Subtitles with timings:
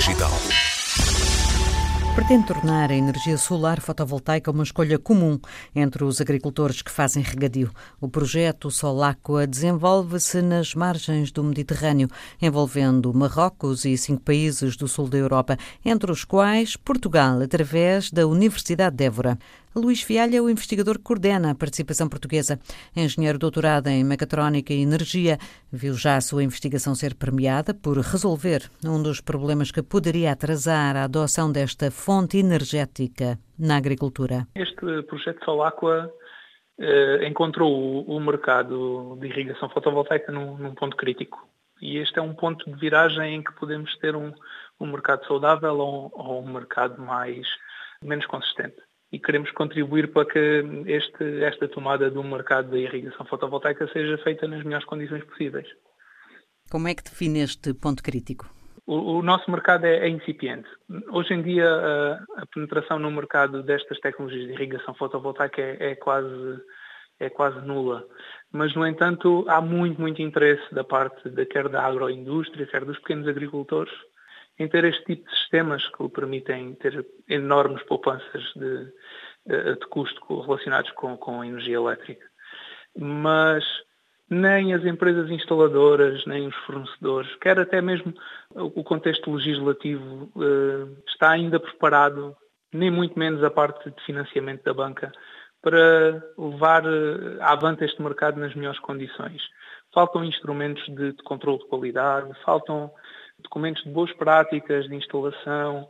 [0.00, 0.32] Digital.
[2.14, 5.38] Pretende tornar a energia solar fotovoltaica uma escolha comum
[5.76, 7.70] entre os agricultores que fazem regadio.
[8.00, 12.08] O projeto Soláqua desenvolve-se nas margens do Mediterrâneo,
[12.40, 18.26] envolvendo Marrocos e cinco países do sul da Europa, entre os quais Portugal, através da
[18.26, 19.38] Universidade de Évora.
[19.74, 22.58] Luís Fialha o investigador que coordena a participação portuguesa.
[22.94, 25.38] Engenheiro doutorado em Mecatrónica e Energia,
[25.72, 30.96] viu já a sua investigação ser premiada por resolver um dos problemas que poderia atrasar
[30.96, 34.48] a adoção desta fonte energética na agricultura.
[34.56, 36.12] Este projeto Solacqua
[36.80, 41.48] eh, encontrou o, o, mercado de irrigação fotovoltaica num, num, ponto crítico.
[41.80, 44.32] E este é um ponto de viragem em que podemos ter um,
[44.80, 47.46] um mercado saudável ou, ou um mercado mais
[48.02, 53.88] menos consistente e queremos contribuir para que este, esta tomada do mercado da irrigação fotovoltaica
[53.92, 55.66] seja feita nas melhores condições possíveis.
[56.70, 58.48] Como é que define este ponto crítico?
[58.86, 60.68] O, o nosso mercado é, é, incipiente.
[61.10, 65.94] Hoje em dia, a, a, penetração no mercado destas tecnologias de irrigação fotovoltaica é, é,
[65.96, 66.60] quase,
[67.18, 68.04] é quase nula.
[68.52, 72.98] Mas, no entanto, há muito, muito interesse da parte da, quer da agroindústria, quer dos
[72.98, 73.92] pequenos agricultores,
[74.60, 78.84] em ter este tipo de sistemas que permitem ter enormes poupanças de,
[79.46, 82.26] de custo relacionados com, com a energia elétrica.
[82.96, 83.64] Mas
[84.30, 88.14] nem as empresas instaladoras, nem os fornecedores, quer até mesmo
[88.54, 92.36] o contexto legislativo eh, está ainda preparado,
[92.72, 95.10] nem muito menos a parte de financiamento da banca,
[95.60, 99.42] para levar eh, avante este mercado nas melhores condições.
[99.92, 102.92] Faltam instrumentos de, de controle de qualidade, faltam
[103.40, 105.86] documentos de boas práticas de instalação,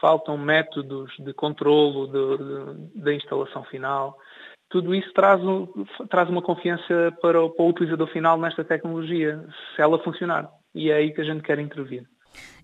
[0.00, 2.06] faltam métodos de controlo
[2.94, 4.16] da instalação final.
[4.70, 5.40] Tudo isso traz,
[6.10, 9.42] traz uma confiança para o, para o utilizador final nesta tecnologia,
[9.74, 10.48] se ela funcionar.
[10.74, 12.06] E é aí que a gente quer intervir.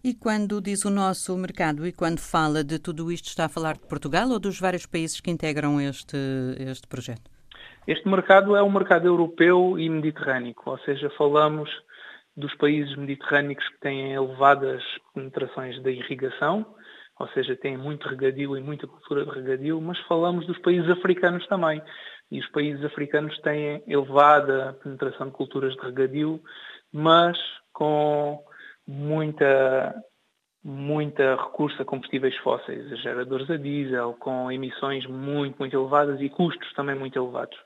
[0.02, 3.74] E quando diz o nosso mercado e quando fala de tudo isto, está a falar
[3.74, 6.17] de Portugal ou dos vários países que integram este,
[6.58, 7.30] este projeto?
[7.86, 11.70] Este mercado é um mercado europeu e mediterrâneo, ou seja, falamos
[12.36, 14.83] dos países mediterrâneos que têm elevadas
[15.14, 16.67] penetrações da irrigação,
[17.18, 21.46] ou seja, têm muito regadio e muita cultura de regadio, mas falamos dos países africanos
[21.46, 21.80] também.
[22.30, 26.40] E os países africanos têm elevada penetração de culturas de regadio,
[26.92, 27.39] mas
[27.73, 28.42] com
[28.86, 29.94] muita
[30.67, 36.73] muita recurso a combustíveis fósseis, geradores a diesel, com emissões muito, muito elevadas e custos
[36.73, 37.56] também muito elevados.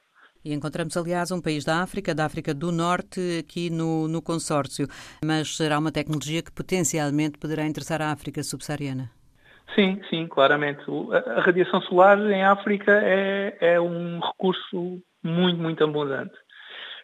[0.44, 4.87] E encontramos, aliás, um país da África, da África do Norte, aqui no, no consórcio.
[5.25, 9.10] Mas será uma tecnologia que potencialmente poderá interessar a África subsaariana?
[9.75, 10.82] Sim, sim, claramente.
[11.37, 16.34] A radiação solar em África é, é um recurso muito, muito abundante.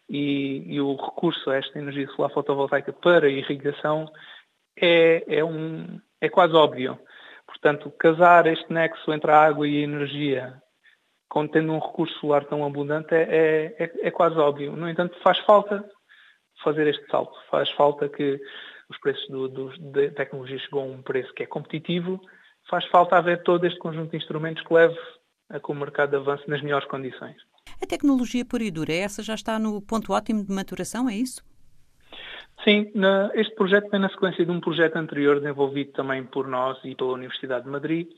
[0.08, 4.06] E, e, o recurso a esta energia solar fotovoltaica para irrigação
[4.76, 6.98] é, é, um, é quase óbvio.
[7.46, 10.62] Portanto, casar este nexo entre a água e a energia
[11.50, 14.76] tendo um recurso solar tão abundante, é, é, é, quase óbvio.
[14.76, 15.84] No entanto, faz falta
[16.62, 17.34] fazer este salto.
[17.50, 18.40] Faz falta que
[18.88, 22.20] os preços do, do, da tecnologia chegam a um preço que é competitivo.
[22.70, 24.98] Faz falta haver todo este conjunto de instrumentos que leve
[25.50, 27.36] a que o mercado avance nas melhores condições.
[27.82, 31.42] A tecnologia pura e dura, essa já está no ponto ótimo de maturação, é isso?
[32.62, 32.92] Sim,
[33.34, 37.12] este projeto vem na sequência de um projeto anterior desenvolvido também por nós e pela
[37.12, 38.08] Universidade de Madrid,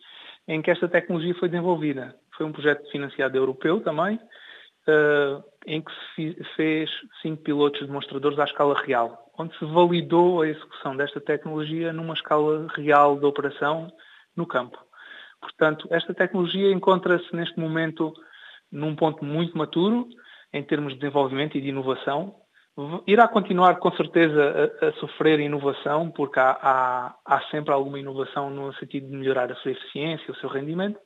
[0.47, 2.15] em que esta tecnologia foi desenvolvida.
[2.37, 6.91] Foi um projeto financiado europeu também, uh, em que se fez
[7.23, 12.67] cinco pilotos demonstradores à escala real, onde se validou a execução desta tecnologia numa escala
[12.75, 13.91] real de operação
[14.37, 14.79] no campo.
[15.41, 18.13] Portanto, esta tecnologia encontra-se neste momento
[18.71, 20.09] num ponto muito maturo
[20.53, 22.35] em termos de desenvolvimento e de inovação,
[23.07, 28.51] irá continuar com certeza a, a sofrer inovação, porque há, há, há, sempre alguma inovação
[28.51, 30.99] no sentido de melhorar a sua eficiência, o seu rendimento,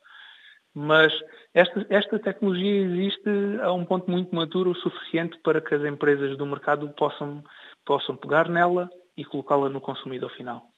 [0.74, 1.12] mas
[1.52, 3.28] esta, esta tecnologia existe
[3.62, 7.42] a um ponto muito maturo o suficiente para que as empresas do mercado possam,
[7.84, 10.70] possam pegar nela e colocá-la no consumidor final.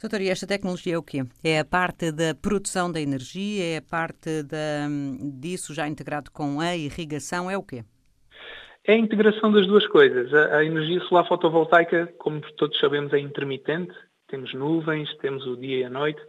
[0.00, 1.22] Doutor, e esta tecnologia é o quê?
[1.44, 3.74] É a parte da produção da energia?
[3.74, 4.88] É a parte da,
[5.38, 7.48] disso já integrado com a irrigação?
[7.48, 7.84] É o quê?
[8.84, 10.34] É a integração das duas coisas.
[10.34, 13.94] A, a, energia solar fotovoltaica, como todos sabemos, é intermitente.
[14.26, 16.20] Temos nuvens, temos o dia e a noite.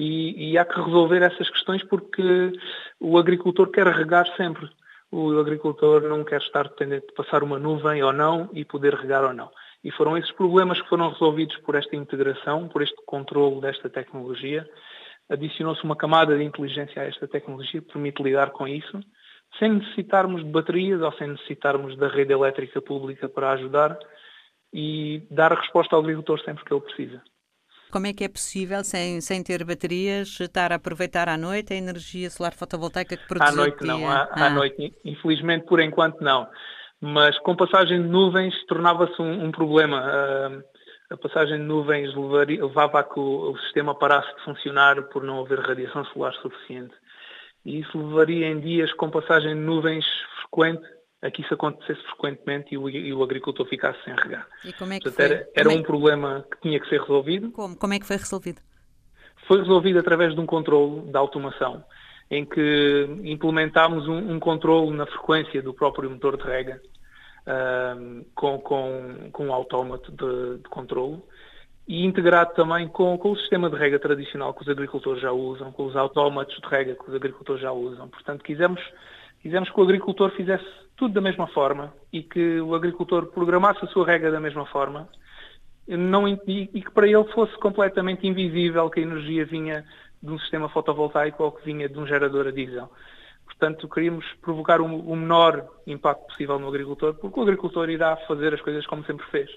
[0.00, 2.52] E, e há que resolver essas questões porque
[2.98, 4.66] o agricultor quer regar sempre.
[5.12, 9.24] O agricultor não quer estar dependente de passar uma nuvem ou não e poder regar
[9.24, 9.50] ou não.
[9.84, 14.66] E foram esses problemas que foram resolvidos por esta integração, por este controle desta tecnologia.
[15.28, 19.00] Adicionou-se uma camada de inteligência a esta tecnologia que permite lidar com isso
[19.58, 23.98] sem necessitarmos de baterias ou sem necessitarmos da rede elétrica pública para ajudar
[24.72, 27.22] e dar a resposta ao agricultor sempre que ele precisa.
[27.90, 31.76] Como é que é possível, sem, sem ter baterias, estar a aproveitar à noite a
[31.76, 34.46] energia solar fotovoltaica que produz À noite não, à, ah.
[34.46, 36.48] à noite infelizmente por enquanto não.
[37.00, 40.02] Mas com passagem de nuvens tornava-se um, um, problema.
[40.02, 40.62] Uh,
[41.10, 45.24] a passagem de nuvens levaria, levava a que o, o sistema parasse de funcionar por
[45.24, 46.94] não haver radiação solar suficiente.
[47.64, 50.04] E isso levaria em dias com passagem de nuvens
[50.42, 50.86] frequente
[51.22, 54.46] a que isso acontecesse frequentemente e o, e o agricultor ficasse sem regar.
[54.64, 55.20] E como é que Portanto?
[55.20, 57.50] Era, era é um problema que tinha que ser resolvido.
[57.50, 57.76] Como?
[57.76, 58.60] Como é que foi resolvido?
[59.46, 61.84] Foi resolvido através de um controle da automação,
[62.30, 66.80] em que implementámos um, um controle na frequência do próprio motor de rega,
[67.46, 71.20] uh, com, com, com um autómato de, de controle,
[71.88, 75.72] e integrado também com, com, o sistema de rega tradicional que os agricultores já usam,
[75.72, 78.08] com os autómatos de rega que os agricultores já usam.
[78.08, 78.80] Portanto, quisemos,
[79.40, 80.64] quisemos que o agricultor fizesse
[80.96, 85.08] tudo da mesma forma e que o agricultor programasse a sua rega da mesma forma
[85.86, 89.84] não, e, e que para ele fosse completamente invisível que a energia vinha
[90.22, 92.90] de um sistema fotovoltaico ou que vinha de um gerador a diesel.
[93.44, 98.16] Portanto, queríamos provocar o um, um menor impacto possível no agricultor, porque o agricultor irá
[98.28, 99.50] fazer as coisas como sempre fez.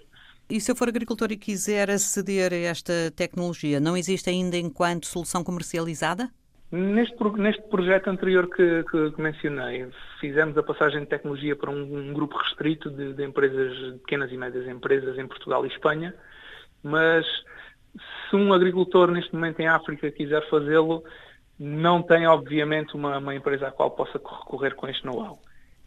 [0.49, 5.07] E se eu for agricultor e quiser aceder a esta tecnologia, não existe ainda enquanto
[5.07, 6.29] solução comercializada?
[6.75, 9.87] Neste, neste projeto anterior que, que, que, mencionei,
[10.19, 14.37] fizemos a passagem de tecnologia para um, um grupo restrito de, de, empresas, pequenas e
[14.37, 16.15] médias empresas em Portugal e Espanha,
[16.81, 17.27] mas
[18.27, 21.03] se um agricultor neste momento em África quiser fazê-lo,
[21.59, 25.37] não tem obviamente uma, uma empresa à qual possa recorrer com este know-how.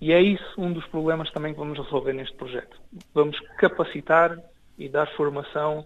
[0.01, 2.81] E é isso um dos problemas também que vamos resolver neste projeto.
[3.13, 4.39] Vamos capacitar
[4.79, 5.85] e dar formação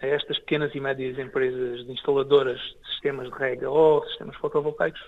[0.00, 5.00] a estas pequenas e médias empresas de instaladoras de sistemas de rega ou sistemas fotovoltaicos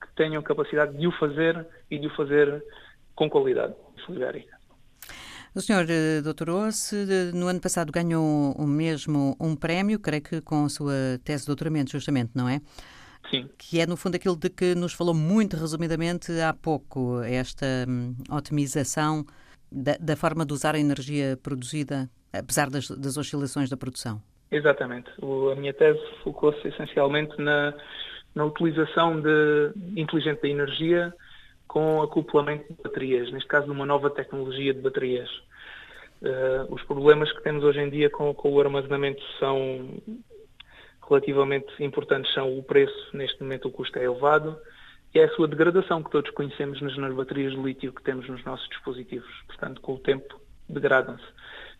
[0.00, 2.64] que tenham capacidade de o fazer e de o fazer
[3.14, 3.74] com qualidade.
[5.54, 6.94] O senhor eh, doutorou-se,
[7.34, 10.94] no ano passado ganhou o mesmo um prémio, creio que com a sua
[11.24, 12.60] tese de doutoramento, justamente, não é?
[13.30, 13.48] Sim.
[13.58, 18.14] Que é, no fundo, aquilo de que nos falou muito resumidamente há pouco, esta hum,
[18.30, 19.24] otimização
[19.70, 24.20] da, da, forma de usar a energia produzida, apesar das, das oscilações da produção.
[24.50, 25.10] Exatamente.
[25.20, 27.74] O, a minha tese focou-se essencialmente na,
[28.34, 31.12] na utilização de, inteligente da energia
[31.66, 35.28] com acoplamento de baterias, neste caso numa nova tecnologia de baterias.
[36.20, 40.00] Uh, os problemas que temos hoje em dia com, com o armazenamento são
[41.08, 44.58] relativamente importantes são o preço, neste momento o custo é elevado,
[45.14, 48.28] e é a sua degradação que todos conhecemos nas, nas baterias de lítio que temos
[48.28, 49.30] nos nossos dispositivos.
[49.46, 50.38] Portanto, com o tempo
[50.68, 51.24] degradam-se.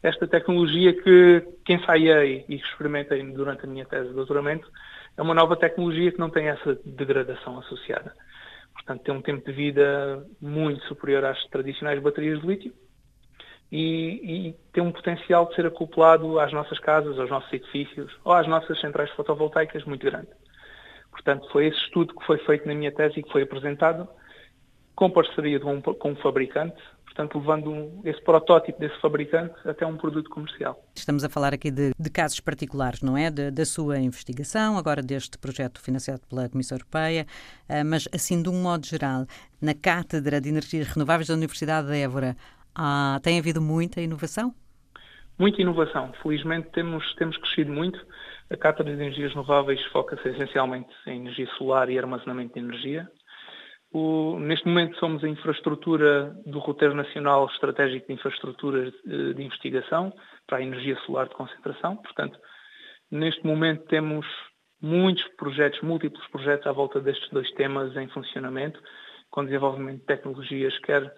[0.03, 4.71] Esta tecnologia que, que ensaiei e experimentei durante a minha tese de doutoramento
[5.17, 8.15] é uma nova tecnologia que não tem essa degradação associada.
[8.73, 12.73] Portanto, tem um tempo de vida muito superior às tradicionais baterias de lítio
[13.73, 18.33] e, e, tem um potencial de ser acoplado às nossas casas, aos nossos edifícios ou
[18.33, 20.29] às nossas centrais fotovoltaicas muito grande.
[21.11, 24.09] Portanto, foi esse estudo que foi feito na minha tese e que foi apresentado
[24.95, 26.81] com parceria um, com um fabricante,
[27.19, 30.81] portanto, levando um, esse protótipo desse fabricante até um produto comercial.
[30.95, 33.29] Estamos a falar aqui de, de casos particulares, não é?
[33.29, 37.27] De, da sua investigação, agora deste projeto financiado pela Comissão Europeia,
[37.69, 39.27] uh, mas assim, de um modo geral,
[39.61, 42.37] na Cátedra de Energias Renováveis da Universidade de Évora,
[42.73, 44.55] ah, tem havido muita inovação?
[45.37, 46.13] Muita inovação.
[46.23, 47.99] Felizmente temos, temos crescido muito.
[48.51, 53.11] A Cátedra de Energias Renováveis foca-se essencialmente em energia solar e armazenamento de energia.
[53.99, 60.13] O, neste momento somos a infraestrutura do roteiro nacional estratégico de infraestruturas de, de investigação
[60.47, 61.97] para a energia solar de concentração.
[61.97, 62.39] Portanto,
[63.11, 64.25] neste momento temos
[64.81, 68.81] muitos projetos, múltiplos projetos à volta destes dois temas em funcionamento,
[69.31, 71.13] com desenvolvimento de tecnologias, quer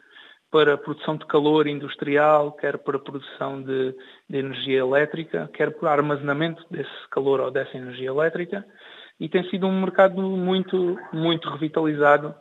[0.50, 3.94] para produção de calor industrial, quer para produção de,
[4.26, 8.64] de, energia elétrica, quer para armazenamento desse calor ou dessa energia elétrica.
[9.20, 12.34] E tem sido um mercado muito, muito revitalizado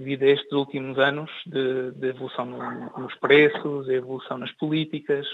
[0.00, 2.58] devido a estes últimos anos de, de evolução no,
[2.98, 5.26] nos preços, a evolução nas políticas,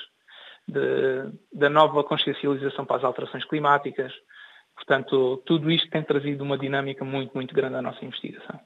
[0.66, 4.12] de, da nova consciencialização para as alterações climáticas.
[4.74, 8.58] Portanto, tudo isto tem trazido uma dinâmica muito, muito grande à nossa investigação.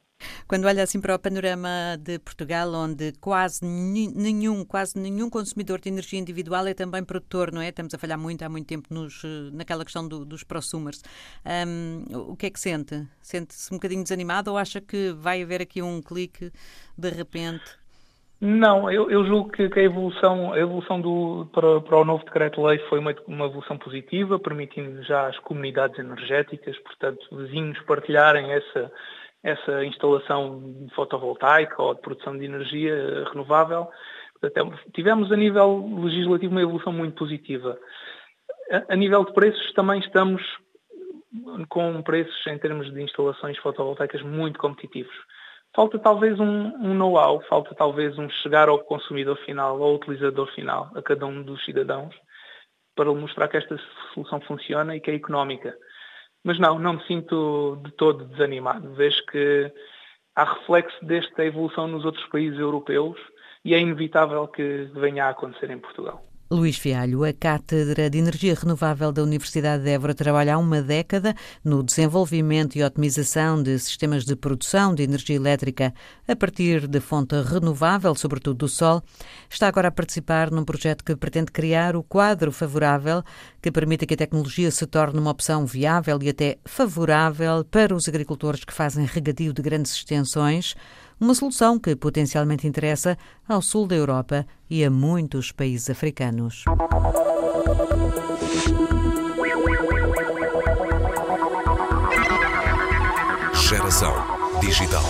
[0.51, 5.89] Quando olha assim para o panorama de Portugal, onde quase nenhum, quase nenhum consumidor de
[5.91, 7.69] energia individual é também produtor, não é?
[7.69, 11.05] Estamos a falhar muito há muito tempo nos, naquela questão do, dos prosumers.
[11.47, 13.07] Um, o que é que sente?
[13.23, 16.51] Sente-se um bocadinho desanimado ou acha que vai haver aqui um clique
[16.99, 17.79] de repente?
[18.41, 22.25] Não, eu, eu julgo que, que, a evolução, a evolução do, para, para o novo
[22.25, 28.91] decreto-lei foi uma, uma evolução positiva, permitindo já às comunidades energéticas, portanto, vizinhos partilharem essa,
[29.43, 33.89] essa instalação fotovoltaica ou de produção de energia renovável.
[34.41, 37.79] Portanto, tivemos a nível legislativo uma evolução muito positiva.
[38.71, 40.43] A, a nível de preços também estamos
[41.69, 45.15] com preços em termos de instalações fotovoltaicas muito competitivos.
[45.75, 50.91] Falta talvez um, um know-how, falta talvez um chegar ao consumidor final, ao utilizador final,
[50.97, 52.15] a cada um dos cidadãos,
[52.97, 53.79] para mostrar que esta
[54.13, 55.77] solução funciona e que é económica.
[56.45, 58.95] Mas não, não me sinto de todo desanimado.
[58.95, 59.73] Vejo que
[60.35, 63.19] há reflexo desta evolução nos outros países europeus
[63.65, 66.25] e é inevitável que venha a acontecer em Portugal.
[66.53, 71.33] Luís Fialho, a Cátedra de Energia Renovável da Universidade de Évora trabalha há uma década
[71.65, 75.95] no desenvolvimento e otimização de sistemas de produção de energia elétrica
[76.27, 79.01] a partir de fonte renovável, sobretudo do sol.
[79.49, 83.23] Está agora a participar num projeto que pretende criar o quadro favorável
[83.63, 88.09] que permita que a tecnologia se torne uma opção viável e até favorável para os
[88.09, 90.75] agricultores que fazem regadio de grandes extensões
[91.21, 96.65] uma solução que potencialmente interessa ao sul da Europa e a muitos países africanos.
[103.53, 104.15] Geração
[104.61, 105.05] Digital.